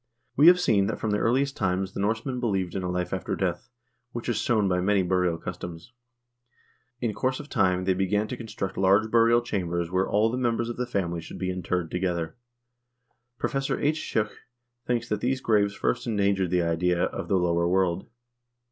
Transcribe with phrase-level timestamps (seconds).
[0.35, 3.35] We have seen that from the earliest times the Norsemen believed in a life after
[3.35, 3.69] death,
[4.13, 5.93] which is shown by many burial customs.
[7.01, 10.69] In course of time they began to construct large burial chambers where all the members
[10.69, 12.35] of the family could be interred together.
[13.37, 13.97] Professor H.
[13.99, 14.31] Schuck
[14.87, 18.09] thinks that these graves first engendered the idea of the lower world.